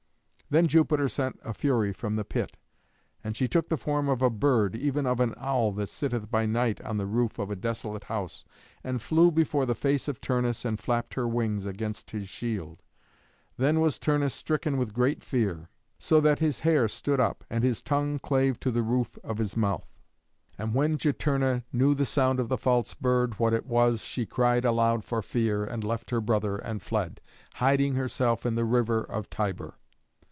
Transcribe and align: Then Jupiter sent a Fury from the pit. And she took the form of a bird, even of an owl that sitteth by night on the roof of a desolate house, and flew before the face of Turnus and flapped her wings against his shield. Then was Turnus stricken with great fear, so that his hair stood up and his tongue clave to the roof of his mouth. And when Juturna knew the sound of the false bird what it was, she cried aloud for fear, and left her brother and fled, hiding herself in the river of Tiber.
Then 0.51 0.67
Jupiter 0.67 1.07
sent 1.07 1.39
a 1.45 1.53
Fury 1.53 1.93
from 1.93 2.17
the 2.17 2.25
pit. 2.25 2.57
And 3.23 3.37
she 3.37 3.47
took 3.47 3.69
the 3.69 3.77
form 3.77 4.09
of 4.09 4.21
a 4.21 4.29
bird, 4.29 4.75
even 4.75 5.05
of 5.07 5.21
an 5.21 5.33
owl 5.37 5.71
that 5.71 5.87
sitteth 5.87 6.29
by 6.29 6.45
night 6.45 6.81
on 6.81 6.97
the 6.97 7.05
roof 7.05 7.39
of 7.39 7.49
a 7.49 7.55
desolate 7.55 8.03
house, 8.03 8.43
and 8.83 9.01
flew 9.01 9.31
before 9.31 9.65
the 9.65 9.73
face 9.75 10.09
of 10.09 10.19
Turnus 10.19 10.65
and 10.65 10.77
flapped 10.77 11.13
her 11.13 11.25
wings 11.25 11.65
against 11.65 12.11
his 12.11 12.27
shield. 12.27 12.83
Then 13.55 13.79
was 13.79 13.97
Turnus 13.97 14.33
stricken 14.33 14.75
with 14.77 14.91
great 14.91 15.23
fear, 15.23 15.69
so 15.97 16.19
that 16.19 16.39
his 16.39 16.59
hair 16.59 16.89
stood 16.89 17.21
up 17.21 17.45
and 17.49 17.63
his 17.63 17.81
tongue 17.81 18.19
clave 18.19 18.59
to 18.59 18.71
the 18.71 18.83
roof 18.83 19.17
of 19.23 19.37
his 19.37 19.55
mouth. 19.55 19.87
And 20.57 20.73
when 20.73 20.97
Juturna 20.97 21.63
knew 21.71 21.95
the 21.95 22.03
sound 22.03 22.41
of 22.41 22.49
the 22.49 22.57
false 22.57 22.93
bird 22.93 23.39
what 23.39 23.53
it 23.53 23.65
was, 23.67 24.03
she 24.03 24.25
cried 24.25 24.65
aloud 24.65 25.05
for 25.05 25.21
fear, 25.21 25.63
and 25.63 25.81
left 25.81 26.09
her 26.09 26.19
brother 26.19 26.57
and 26.57 26.81
fled, 26.81 27.21
hiding 27.53 27.95
herself 27.95 28.45
in 28.45 28.55
the 28.55 28.65
river 28.65 29.01
of 29.01 29.29
Tiber. 29.29 29.75